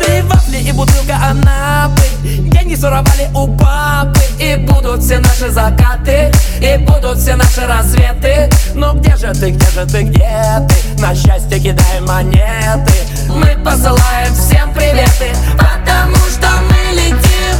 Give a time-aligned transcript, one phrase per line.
[0.00, 2.02] Три вафли и бутылка анапы.
[2.22, 4.20] Деньги своровали у папы.
[4.38, 6.32] И будут все наши закаты.
[6.60, 10.28] И будут все наши рассветы Ну где же ты, где же ты, где
[10.68, 11.00] ты?
[11.00, 12.92] На счастье кидаем монеты.
[13.30, 17.56] Мы посылаем всем приветы Потому что мы летим.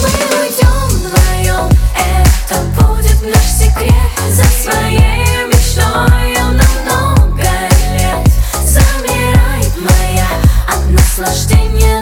[0.00, 4.12] Мы уйдем вдвоем, это будет наш секрет.
[4.30, 7.50] За своей мечтой на много
[7.98, 8.22] лет.
[8.64, 10.28] Замирает моя
[10.68, 11.95] от наслаждения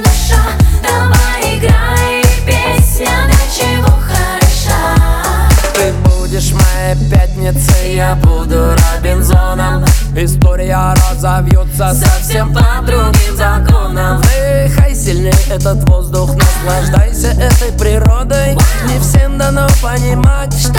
[7.45, 9.85] моей пятницей, я буду Робинзоном.
[10.17, 14.19] История разовьется совсем по другим законам.
[14.19, 18.57] Вдыхай сильнее этот воздух, наслаждайся этой природой.
[18.87, 20.79] Не всем дано понимать, что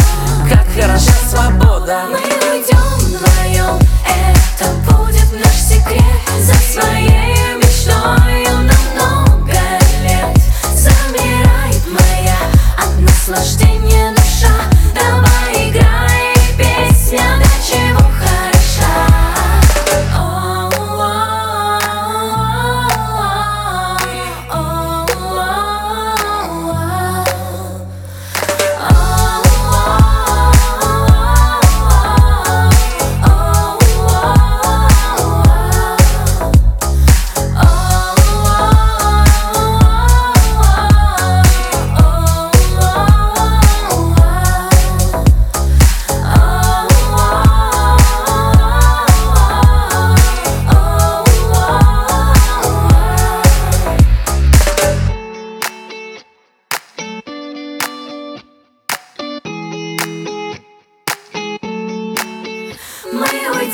[0.50, 2.04] как хороша свобода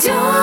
[0.04, 0.41] don't